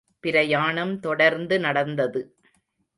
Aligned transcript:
பிரயாணம் 0.19 0.99
தொடர்ந்து 0.99 1.59
நடந்தது. 1.59 2.35